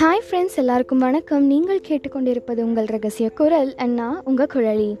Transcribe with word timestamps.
Hi 0.00 0.22
friends 0.30 0.56
எல்லாருக்கும் 0.56 0.98
வணக்கம். 0.98 1.46
நீங்கள் 1.46 1.80
கேட்டுக்கொண்டிருப்பது 1.88 2.62
உங்கள் 2.62 2.84
ரகசிய 2.84 3.30
குரல் 3.30 3.74
அண்ணா 3.74 4.22
உங்கள் 4.24 4.46
குழலி 4.54 4.96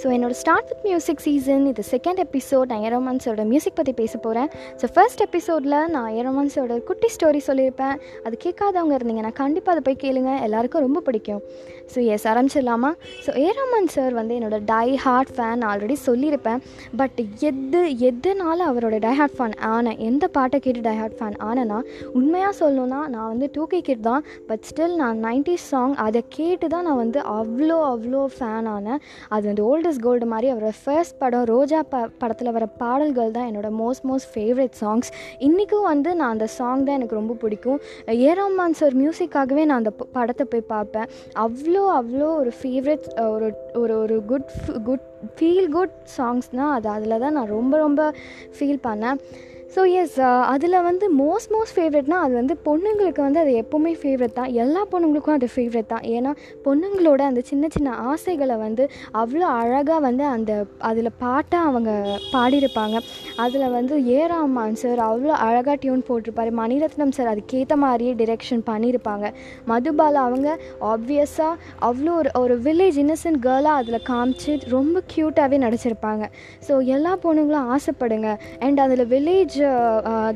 ஸோ 0.00 0.06
என்னோடய 0.14 0.38
ஸ்டார்ட் 0.40 0.68
வித் 0.70 0.84
மியூசிக் 0.88 1.22
சீசன் 1.24 1.64
இது 1.72 1.82
செகண்ட் 1.92 2.20
எபிசோட் 2.24 2.70
நான் 2.72 2.84
ஏரோமான்ஸோட 2.88 3.42
மியூசிக் 3.52 3.76
பற்றி 3.78 3.92
பேச 4.00 4.14
போகிறேன் 4.24 4.48
ஸோ 4.80 4.88
ஃபர்ஸ்ட் 4.94 5.22
எபிசோடில் 5.26 5.76
நான் 5.94 6.10
ஏரோமான்ஸோட 6.20 6.76
குட்டி 6.88 7.08
ஸ்டோரி 7.14 7.40
சொல்லியிருப்பேன். 7.48 7.94
அது 8.26 8.34
கேட்காதவங்க 8.44 8.94
இருந்தீங்கன்னா 8.98 9.32
கண்டிப்பாக 9.42 9.74
அதை 9.74 9.82
போய் 9.86 10.02
கேளுங்க. 10.04 10.32
எல்லாருக்கும் 10.46 10.84
ரொம்ப 10.86 11.00
பிடிக்கும். 11.08 11.42
ஸோ 11.92 11.98
எஸ் 12.14 12.26
ஆரம்பிச்சிடலாமா? 12.32 12.90
ஸோ 13.24 13.30
ஏரோமான் 13.46 13.88
சார் 13.94 14.14
வந்து 14.20 14.34
என்னோட 14.38 14.58
டை 14.72 14.88
ஹார்ட் 15.04 15.32
ஃபேன் 15.36 15.62
ஆல்ரெடி 15.70 15.96
சொல்லியிருப்பேன். 16.08 16.60
பட் 17.02 17.20
எது 17.50 17.82
எதுனால 18.10 18.58
அவரோட 18.70 18.98
டை 19.06 19.12
ஹார்ட் 19.20 19.36
ஃபேன் 19.38 19.56
ஆனேன் 19.74 19.98
எந்த 20.08 20.24
பாட்டை 20.36 20.60
கேட்டு 20.66 20.84
டை 20.88 20.96
ஹார்ட் 21.00 21.16
ஃபேன் 21.20 21.38
ஆனேன்னா 21.48 21.78
உண்மையாக 22.20 22.54
சொல்லணும்னா 22.62 23.00
நான் 23.14 23.30
வந்து 23.32 23.48
டூ 23.56 23.64
கே 23.72 23.80
கிட் 23.90 24.04
தான். 24.10 24.24
பட் 24.50 24.64
ஸ்டில் 24.70 24.96
நான் 25.02 25.18
நைன்டி 25.28 25.56
சாங் 25.70 25.96
அதை 26.06 26.22
கேட்டு 26.38 26.68
தான் 26.74 26.86
நான் 26.90 27.00
வந்து 27.04 27.22
அவ்வளோ 27.38 27.78
அவ்வளோ 27.92 28.22
ஃபேன் 28.36 28.70
ஆனேன். 28.76 29.00
அது 29.34 29.44
வந்து 29.50 29.64
ஓல்ட் 29.70 29.83
இஸ் 29.90 30.00
கோல்டு 30.06 30.26
மாதிரி 30.32 30.48
அவரோட 30.52 30.72
ஃபர்ஸ்ட் 30.82 31.16
படம் 31.22 31.46
ரோஜா 31.52 31.80
ப 31.92 32.00
படத்தில் 32.22 32.52
வர 32.56 32.66
பாடல்கள் 32.82 33.34
தான் 33.36 33.48
என்னோட 33.50 33.68
மோஸ்ட் 33.82 34.04
மோஸ்ட் 34.10 34.30
ஃபேவரட் 34.34 34.74
சாங்ஸ் 34.82 35.10
இன்றைக்கும் 35.46 35.86
வந்து 35.90 36.10
நான் 36.20 36.34
அந்த 36.34 36.48
சாங் 36.58 36.84
தான் 36.86 36.96
எனக்கு 36.98 37.18
ரொம்ப 37.20 37.36
பிடிக்கும். 37.44 37.80
ஏராமான் 38.28 38.78
சார் 38.80 38.96
மியூசிக்காகவே 39.02 39.64
நான் 39.70 39.80
அந்த 39.82 39.92
படத்தை 40.18 40.46
போய் 40.52 40.70
பார்ப்பேன். 40.74 41.08
அவ்வளோ 41.46 41.82
அவ்வளோ 42.00 42.28
ஒரு 42.42 42.52
ஃபேவரட் 42.60 43.08
ஒரு 43.34 43.48
ஒரு 43.82 43.96
ஒரு 44.02 44.18
குட் 44.32 44.52
குட் 44.90 45.06
ஃபீல் 45.38 45.68
குட் 45.76 45.96
சாங்ஸ்னால் 46.18 46.74
அது 46.76 46.88
அதில் 46.96 47.22
தான் 47.24 47.36
நான் 47.38 47.52
ரொம்ப 47.58 47.74
ரொம்ப 47.86 48.02
ஃபீல் 48.58 48.80
பண்ணேன். 48.88 49.20
ஸோ 49.74 49.82
எஸ் 50.00 50.16
அதில் 50.52 50.76
வந்து 50.86 51.06
மோஸ்ட் 51.20 51.50
மோஸ்ட் 51.54 51.74
ஃபேவரெட்னால் 51.76 52.24
அது 52.24 52.34
வந்து 52.40 52.54
பொண்ணுங்களுக்கு 52.66 53.20
வந்து 53.26 53.40
அது 53.42 53.52
எப்போவுமே 53.62 53.92
ஃபேவரெட் 54.00 54.36
தான். 54.38 54.50
எல்லா 54.62 54.82
பொண்ணுங்களுக்கும் 54.92 55.36
அது 55.38 55.48
ஃபேவரெட் 55.54 55.88
தான். 55.92 56.04
ஏன்னா 56.16 56.32
பொண்ணுங்களோட 56.66 57.20
அந்த 57.30 57.40
சின்ன 57.50 57.68
சின்ன 57.76 57.94
ஆசைகளை 58.12 58.56
வந்து 58.64 58.84
அவ்வளோ 59.22 59.46
அழகாக 59.60 59.98
வந்து 60.06 60.24
அந்த 60.34 60.52
அதில் 60.90 61.10
பாட்டாக 61.24 61.70
அவங்க 61.70 61.90
பாடியிருப்பாங்க. 62.34 62.96
அதில் 63.44 63.66
வந்து 63.78 63.94
ஏராமான் 64.18 64.78
சார் 64.82 65.02
அவ்வளோ 65.10 65.34
அழகாக 65.46 65.76
டியூன் 65.84 66.04
போட்டிருப்பாரு. 66.10 66.52
மணிரத்னம் 66.60 67.14
சார் 67.18 67.32
அதுக்கேற்ற 67.32 67.76
மாதிரியே 67.84 68.14
டிரெக்ஷன் 68.22 68.64
பண்ணியிருப்பாங்க. 68.70 69.32
மதுபாலா 69.72 70.22
அவங்க 70.28 70.48
ஆப்வியஸாக 70.92 71.58
அவ்வளோ 71.90 72.12
ஒரு 72.20 72.32
ஒரு 72.42 72.56
வில்லேஜ் 72.68 73.00
இன்னசென்ட் 73.04 73.40
கேர்ளாக 73.48 73.82
அதில் 73.82 74.06
காமிச்சு 74.12 74.54
ரொம்ப 74.76 75.02
க்யூட்டாகவே 75.14 75.58
நடிச்சிருப்பாங்க. 75.66 76.24
ஸோ 76.68 76.76
எல்லா 76.96 77.14
பொண்ணுங்களும் 77.26 77.68
ஆசைப்படுங்க. 77.76 78.30
அண்ட் 78.66 78.80
அதில் 78.86 79.06
வில்லேஜ் 79.14 79.60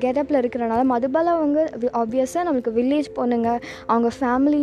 கெட்டப்பில் 0.02 0.40
இருக்கிறனால 0.40 0.82
மதுபாலா 0.92 1.32
அவங்க 1.38 1.58
ஆப்வியஸாக 2.02 2.42
நம்மளுக்கு 2.46 2.72
வில்லேஜ் 2.78 3.08
பொண்ணுங்க 3.18 3.48
அவங்க 3.92 4.08
ஃபேமிலி 4.18 4.62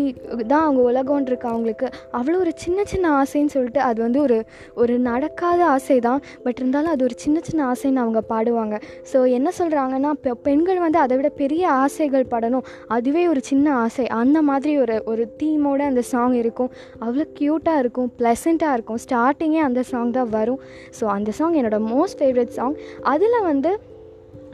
தான் 0.52 0.64
அவங்க 0.66 0.82
உலகம்னு 0.92 1.30
இருக்கு 1.32 1.48
அவங்களுக்கு. 1.54 1.88
அவ்வளோ 2.20 2.38
ஒரு 2.44 2.54
சின்ன 2.64 2.80
சின்ன 2.94 3.06
ஆசைன்னு 3.22 3.54
சொல்லிட்டு 3.56 3.82
அது 3.90 4.00
வந்து 4.06 4.20
ஒரு 4.26 4.38
ஒரு 4.84 4.94
நடக்காத 5.10 5.62
ஆசை 5.76 5.98
தான் 6.08 6.22
பட் 6.46 6.60
இருந்தாலும் 6.62 6.94
அது 6.94 7.04
ஒரு 7.08 7.18
சின்ன 7.24 7.38
சின்ன 7.50 7.62
ஆசைன்னு 7.72 8.04
அவங்க 8.04 8.22
பாடுவாங்க. 8.34 8.76
ஸோ 9.12 9.18
என்ன 9.38 9.52
சொல்கிறாங்கன்னா 9.60 10.12
இப்போ 10.18 10.34
பெண்கள் 10.48 10.84
வந்து 10.86 11.00
அதை 11.04 11.18
விட 11.20 11.30
பெரிய 11.42 11.64
ஆசைகள் 11.84 12.26
படணும். 12.34 12.66
அதுவே 12.98 13.24
ஒரு 13.34 13.44
சின்ன 13.52 13.68
ஆசை. 13.86 14.06
அந்த 14.22 14.38
மாதிரி 14.50 14.74
ஒரு 14.84 14.98
ஒரு 15.14 15.26
தீமோட 15.42 15.82
அந்த 15.92 16.04
சாங் 16.12 16.38
இருக்கும். 16.44 16.72
அவ்வளோ 17.06 17.26
க்யூட்டாக 17.40 17.82
இருக்கும் 17.84 18.12
ப்ளசண்ட்டாக 18.20 18.78
இருக்கும். 18.78 19.02
ஸ்டார்டிங்கே 19.06 19.62
அந்த 19.70 19.84
சாங் 19.92 20.16
தான் 20.20 20.32
வரும். 20.38 20.62
ஸோ 21.00 21.06
அந்த 21.18 21.32
சாங் 21.40 21.58
என்னோடய 21.62 21.90
மோஸ்ட் 21.94 22.20
ஃபேவரட் 22.22 22.56
சாங் 22.60 22.78
அதில் 23.14 23.46
வந்து 23.52 23.72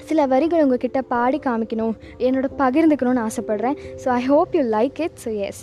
சில 0.09 0.25
வரிகள் 0.33 0.63
உங்ககிட்ட 0.63 1.01
பாடி 1.13 1.39
காமிக்கணும் 1.45 1.95
என்னோட 2.27 2.47
பகிர்ந்துக்கணும்னு 2.61 3.25
ஆசைப்பட்றேன். 3.27 3.77
So 4.03 4.07
I 4.19 4.21
hope 4.31 4.55
you 4.57 4.63
like 4.77 4.99
it 5.05 5.17
so 5.25 5.31
yes 5.47 5.61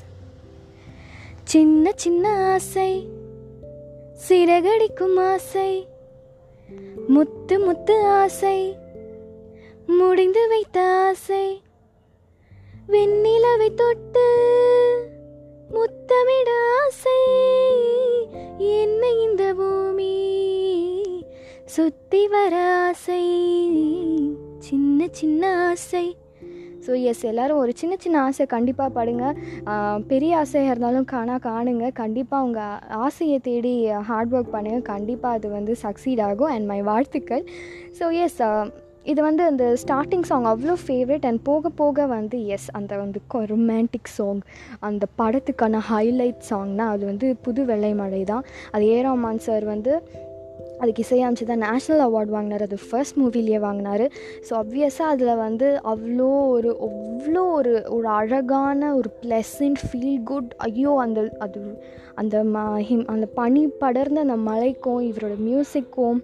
சின்ன 1.53 1.93
சின்ன 2.05 2.25
ஆசை 2.53 2.91
சிறகடிக்கும் 4.29 5.19
ஆசை 5.31 5.71
முத்து 7.15 7.57
முத்து 7.67 7.97
ஆசை 8.19 8.59
முடிந்து 9.99 10.43
வைத்த 10.49 10.79
ஆசை 11.05 11.47
வெண்ணிலவை 12.93 13.69
தொட்டு 13.81 14.27
முத்தமிட 15.77 16.51
ஆசை 16.81 17.19
என்ன 18.79 19.03
இந்த 19.25 19.43
பூமி 19.59 20.15
சுத்தி 21.77 22.23
வர 22.29 22.55
ஆசை. 22.87 23.18
சின்ன 24.69 25.07
சின்ன 25.19 25.43
ஆசை. 25.69 26.07
ஸோ 26.87 26.93
எஸ் 27.11 27.23
எல்லோரும் 27.31 27.61
ஒரு 27.63 27.73
சின்ன 27.81 27.95
சின்ன 28.05 28.17
ஆசை 28.27 28.45
கண்டிப்பாக 28.53 28.91
படுங்க. 28.99 29.25
பெரிய 30.11 30.33
ஆசையாக 30.41 30.71
இருந்தாலும் 30.73 31.09
காணா 31.13 31.37
காணுங்க. 31.47 31.87
கண்டிப்பாக 32.03 32.47
உங்கள் 32.47 32.77
ஆசையை 33.07 33.39
தேடி 33.49 33.73
ஹார்ட் 34.11 34.35
ஒர்க் 34.37 34.53
பண்ணுங்கள் 34.57 34.91
கண்டிப்பாக 34.93 35.39
அது 35.39 35.49
வந்து 35.57 35.75
சக்சீட் 35.85 36.23
ஆகும். 36.29 36.53
அண்ட் 36.57 36.69
மை 36.73 36.81
வாழ்த்துக்கள். 36.91 37.45
ஸோ 38.01 38.07
எஸ் 38.27 38.39
இது 39.13 39.21
வந்து 39.27 39.43
அந்த 39.51 39.65
ஸ்டார்டிங் 39.83 40.25
சாங் 40.31 40.47
அவ்வளோ 40.53 40.75
ஃபேவரட் 40.87 41.27
அண்ட் 41.29 41.41
போக 41.49 41.69
போக 41.81 42.07
வந்து 42.15 42.39
எஸ் 42.55 42.67
அந்த 42.79 42.93
வந்து 43.03 43.21
ரொமான்டிக் 43.53 44.11
சாங் 44.17 44.41
அந்த 44.89 45.05
படத்துக்கான 45.21 45.81
ஹைலைட் 45.91 46.43
சாங்னால் 46.51 46.93
அது 46.95 47.05
வந்து 47.11 47.29
புது 47.47 47.63
வெள்ளை 47.71 47.93
மழை 48.01 48.23
தான். 48.33 48.45
அது 48.75 48.87
ஏராமான் 48.97 49.45
சார் 49.47 49.67
வந்து 49.75 49.95
அதுக்கு 50.81 51.05
இசையமைச்சு 51.07 51.45
தான் 51.51 51.65
நேஷ்னல் 51.69 52.03
அவார்ட் 52.07 52.33
வாங்கினார். 52.37 52.65
அது 52.69 52.79
ஃபர்ஸ்ட் 52.89 53.19
மூவிலேயே 53.21 53.61
வாங்கினார். 53.67 54.05
ஸோ 54.49 54.55
அப்வியஸாக 54.63 55.13
அதில் 55.15 55.41
வந்து 55.45 55.69
அவ்வளோ 55.93 56.31
ஒரு 56.57 56.73
அவ்வளோ 56.89 57.45
ஒரு 57.59 57.75
ஒரு 57.97 58.09
அழகான 58.21 58.91
ஒரு 58.95 59.11
ப்ளசன்ட் 59.23 59.81
ஃபீல் 59.87 60.19
குட் 60.33 60.51
ஐயோ 60.69 60.95
அந்த 61.05 61.21
அது 61.47 61.63
அந்த 62.23 62.37
ம 62.55 62.65
ஹிம் 62.89 63.07
அந்த 63.15 63.27
பனி 63.41 63.63
படர்ந்த 63.83 64.21
அந்த 64.27 64.37
மலைக்கும் 64.51 65.03
இவரோட 65.11 65.37
மியூசிக்கும் 65.49 66.21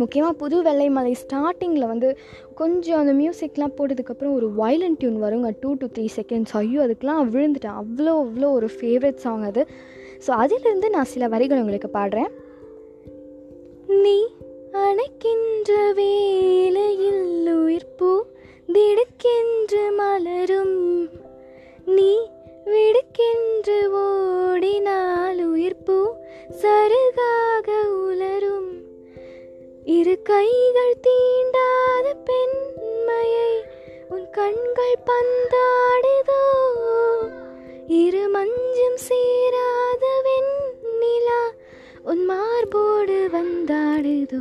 முக்கியமாக 0.00 0.34
புது 0.40 0.56
வெள்ளை 0.66 0.88
மலை 0.96 1.12
ஸ்டார்டிங்கில் 1.22 1.90
வந்து 1.92 2.08
கொஞ்சம் 2.60 3.00
அந்த 3.02 3.12
மியூசிக்லாம் 3.12 3.74
போட்டதுக்கப்புறம் 3.78 4.34
ஒரு 4.38 4.48
வயலன் 4.60 4.98
டியூன் 5.00 5.16
வருங்க. 5.24 5.48
டூ 5.62 5.70
டு 5.80 5.86
த்ரீ 5.94 6.04
செகண்ட்ஸ் 6.18 6.54
ஐயோ 6.60 6.80
அதுக்கெலாம் 6.84 7.32
விழுந்துட்டேன். 7.34 7.78
அவ்வளோ 7.82 8.12
அவ்வளோ 8.24 8.50
ஒரு 8.58 8.68
ஃபேவரட் 8.76 9.18
சாங் 9.24 9.46
அது. 9.50 9.64
ஸோ 10.26 10.30
அதிலிருந்து 10.42 10.90
நான் 10.96 11.10
சில 11.14 11.28
வரிகள் 11.34 11.62
உங்களுக்கு 11.64 11.90
பாடுறேன். 11.98 12.30
நீ 13.90 14.26
அணைக்கின்ற 14.72 15.92
வேலையில் 15.92 17.52
உயிர்ப்பூ 17.52 18.24
திடுக்கென்று 18.72 19.92
மலரும். 19.96 21.08
நீ 21.86 22.18
விடுக்கென்று 22.64 23.90
ஓடினால் 23.90 25.46
உயிர்ப்பூ 25.46 26.14
சருகாக 26.62 27.68
உலரும். 28.06 28.70
இரு 29.84 30.22
கைகள் 30.22 31.00
தீண்டாத 31.00 32.16
பெண்மையை 32.24 33.64
உன் 34.08 34.30
கண்கள் 34.30 34.98
பந்தாடுதோ. 35.06 36.44
இரு 37.88 38.30
மஞ்சும் 38.32 38.94
சேராத 38.94 39.39
ஏதோ 44.20 44.40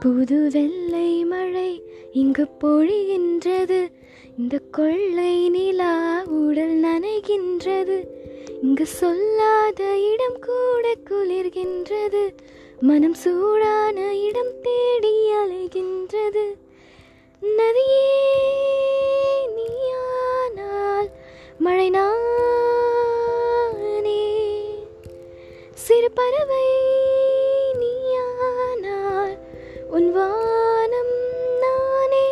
புது 0.00 0.50
வெள்ளை 0.52 1.24
மழை 1.24 1.70
இங்கு 2.12 2.46
பொழிகின்றது. 2.60 3.80
இந்த 4.38 4.60
கொள்ளை 4.70 5.48
நிலா 5.48 6.22
உடல் 6.26 6.76
நனைகின்றது. 6.84 7.98
இங்கு 8.62 8.86
சொல்லாத 8.86 9.80
இடம் 10.12 10.38
கூட 10.40 10.84
குளிர்கின்றது. 11.10 12.24
மனம் 12.80 13.14
சூடான 13.14 14.16
இடம் 14.16 14.54
தேடி 14.62 15.16
அலைகின்றது. 15.32 16.44
நதியே 17.58 18.12
நீயானால் 19.56 21.08
மழை 21.58 21.90
நானே. 21.90 22.12
சிறு 25.74 26.10
பறவை 26.10 26.83
உன் 29.96 30.08
வானம் 30.14 31.10
நானே. 31.62 32.22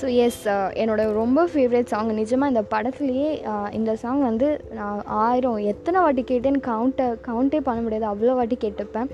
ஸோ 0.00 0.06
எஸ் 0.24 0.36
என்னோட 0.80 1.02
ரொம்ப 1.18 1.44
ஃபேவரட் 1.52 1.90
சாங் 1.92 2.10
நிஜமாக 2.18 2.52
இந்த 2.52 2.62
படத்துலேயே 2.74 3.30
இந்த 3.78 3.92
சாங் 4.02 4.22
வந்து 4.28 4.48
நான் 4.78 5.00
ஆயிரம் 5.22 5.58
எத்தனை 5.72 5.98
வாட்டி 6.04 6.24
கேட்டேன்னு 6.28 6.60
கவுண்ட்டை 6.68 7.06
கவுண்டே 7.28 7.60
பண்ண 7.68 7.80
முடியாது. 7.86 8.06
அவ்வளோ 8.12 8.36
வாட்டி 8.40 8.58
கேட்டுப்பேன் 8.66 9.10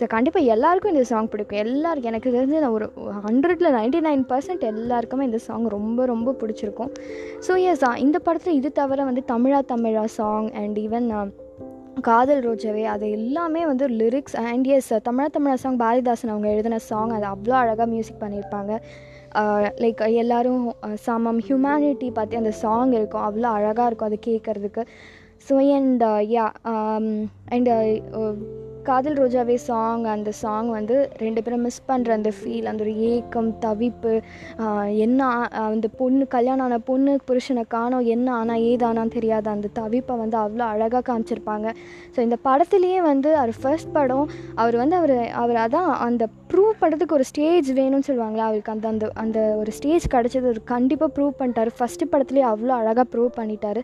ஸோ 0.00 0.10
கண்டிப்பாக 0.16 0.52
எல்லாருக்கும் 0.56 0.94
இந்த 0.94 1.06
சாங் 1.12 1.30
பிடிக்கும். 1.34 1.62
எல்லாருக்கும் 1.64 2.12
எனக்கு 2.12 2.34
தெரிஞ்சு 2.36 2.62
நான் 2.66 2.76
ஒரு 2.78 2.88
ஹண்ட்ரடில் 3.28 3.74
நைன்டி 3.78 4.02
நைன் 4.08 4.26
பர்சன்ட் 4.34 4.68
எல்லாருக்குமே 4.74 5.30
இந்த 5.30 5.40
சாங் 5.48 5.66
ரொம்ப 5.78 6.06
ரொம்ப 6.12 6.36
பிடிச்சிருக்கும். 6.42 6.92
ஸோ 7.48 7.54
எஸ் 7.70 7.88
இந்த 8.06 8.20
படத்தில் 8.28 8.60
இது 8.60 8.72
தவிர 8.82 9.08
வந்து 9.10 9.24
Tamizha 9.34 9.62
Tamizha 9.74 10.06
song 10.18 10.50
and 10.62 10.78
even 10.86 11.10
காதல் 12.02 12.42
ரோஜாவே 12.46 12.84
அது 12.84 13.10
எல்லாமே 13.10 13.66
வந்து 13.66 13.88
லிரிக்ஸ் 13.88 14.36
அண்ட் 14.36 14.66
எஸ் 14.66 14.92
தமிழ 14.92 15.26
தமிழ 15.32 15.54
சாங் 15.54 15.78
பாரதிதாசன் 15.78 16.28
அவங்க 16.28 16.48
எழுதின 16.48 16.78
சாங் 16.78 17.10
அது 17.10 17.26
அவ்வளோ 17.26 17.50
அழகாக 17.50 17.86
மியூசிக் 17.86 18.20
பண்ணியிருப்பாங்க. 18.20 18.72
லைக் 19.76 20.12
எல்லோரும் 20.12 20.74
சமம் 20.94 21.40
ஹியூமனிட்டி 21.40 22.12
பற்றி 22.12 22.36
அந்த 22.36 22.50
சாங் 22.50 22.92
இருக்கும் 22.92 23.22
அவ்வளோ 23.22 23.48
அழகாக 23.58 23.86
இருக்கும் 23.86 24.08
அது 24.08 24.18
கேட்குறதுக்கு. 24.26 24.84
So 25.48 25.74
and 25.74 26.02
yeah 26.02 26.46
uh, 26.64 27.28
and 27.48 27.68
um, 27.68 28.65
காதல் 28.88 29.18
ரோஜாவே 29.20 29.56
சாங் 29.66 30.04
அந்த 30.14 30.30
சாங் 30.40 30.68
வந்து 30.76 30.96
ரெண்டு 31.24 31.40
பேரும் 31.44 31.64
மிஸ் 31.66 31.80
பண்ணுற 31.88 32.10
அந்த 32.18 32.30
ஃபீல் 32.38 32.68
அந்த 32.70 32.82
ஒரு 32.86 32.94
ஏக்கம் 33.10 33.50
தவிப்பு 33.64 34.12
என்ன 35.06 35.28
அந்த 35.64 35.88
பொண்ணு 36.00 36.24
கல்யாணம் 36.36 36.64
ஆன 36.66 36.78
பொண்ணு 36.90 37.12
புருஷனை 37.28 37.64
காணோம் 37.76 38.06
என்ன 38.14 38.28
ஆனால் 38.40 38.64
ஏதானான்னு 38.70 39.16
தெரியாத 39.18 39.50
அந்த 39.56 39.70
தவிப்பை 39.80 40.16
வந்து 40.22 40.38
அவ்வளோ 40.44 40.66
அழகாக 40.72 41.02
காமிச்சிருப்பாங்க. 41.10 41.66
ஸோ 42.14 42.20
இந்த 42.26 42.38
படத்துலேயே 42.48 43.00
வந்து 43.10 43.30
அவர் 43.42 43.54
ஃபர்ஸ்ட் 43.62 43.94
படம் 43.98 44.26
அவர் 44.62 44.78
வந்து 44.82 44.96
அவர் 45.00 45.16
அவர் 45.42 45.60
அதான் 45.66 45.90
அந்த 46.08 46.24
ப்ரூவ் 46.50 46.74
பண்ணுறதுக்கு 46.82 47.16
ஒரு 47.18 47.24
ஸ்டேஜ் 47.30 47.68
வேணும்னு 47.78 48.08
சொல்லுவாங்களே 48.08 48.44
அவருக்கு 48.48 48.74
அந்த 48.74 48.86
அந்த 48.92 49.06
அந்த 49.22 49.38
ஒரு 49.60 49.70
ஸ்டேஜ் 49.78 50.04
கிடச்சது 50.14 50.46
அவர் 50.50 50.60
கண்டிப்பாக 50.74 51.10
ப்ரூவ் 51.16 51.32
பண்ணிட்டார். 51.40 51.70
ஃபஸ்ட்டு 51.78 52.10
படத்துலேயே 52.12 52.46
அவ்வளோ 52.52 52.74
அழகாக 52.80 53.06
ப்ரூவ் 53.14 53.32
பண்ணிட்டார். 53.38 53.80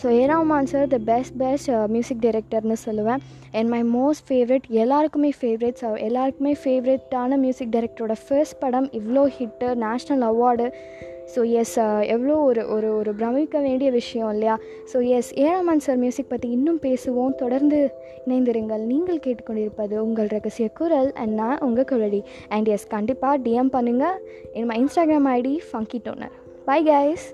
So 0.00 0.06
A R Rahman 0.22 0.70
sir 0.72 0.86
the 0.94 0.98
best 1.10 1.36
best 1.42 1.70
music 1.94 2.20
uh, 2.20 2.24
டைரக்டர்னு 2.26 2.78
சொல்லுவேன். 2.86 3.20
அண்ட் 3.56 3.68
மை 3.74 3.82
மோஸ்ட் 3.96 4.24
ஃபேவரட் 4.46 4.66
எல்லாருக்குமே 4.82 5.30
ஃபேவரட்ஸ் 5.40 5.84
எல்லாருக்குமே 5.98 6.50
ஃபேவரட்டான 6.62 7.36
மியூசிக் 7.36 7.70
டைரக்டரோட 7.76 8.14
ஃபர்ஸ்ட் 8.26 8.58
படம் 8.58 8.86
இவ்வளோ 8.98 9.22
hit 9.38 9.68
national 9.84 10.22
award 10.28 10.66
so 11.34 11.40
yes 11.60 11.72
எவ்வளோ 12.14 12.34
ஒரு 12.48 12.62
ஒரு 12.68 12.88
ஒரு 12.96 13.12
பிரமிக்க 13.14 13.60
வேண்டிய 13.60 13.90
விஷயம் 13.90 14.30
இல்லையா? 14.30 14.58
So 14.92 15.08
yes 15.16 15.30
A R Rahman 15.38 15.82
sir 15.86 15.96
music 15.96 16.28
பற்றி 16.28 16.50
இன்னும் 16.50 16.78
பேசுவோம். 16.82 17.32
தொடர்ந்து 17.34 17.80
இணைந்திருங்கள். 18.26 18.84
நீங்கள் 18.92 19.18
கேட்டுக்கொண்டிருப்பது 19.24 19.96
உங்கள் 19.98 20.26
ரகசிய 20.26 20.68
குரல் 20.68 21.12
அண்ட் 21.12 21.34
நான் 21.34 21.58
உங்கள் 21.58 21.88
குரடி 21.92 22.22
அண்ட் 22.48 22.68
எஸ் 22.68 22.86
கண்டிப்பாக 22.86 23.42
டிஎம் 23.48 23.72
பண்ணுங்கள் 23.72 24.16
என்னோட 24.54 24.78
Instagram 24.84 25.28
ID 25.38 25.56
funky 25.72 26.00
toner 26.06 26.36
bye 26.64 26.80
guys 26.84 27.26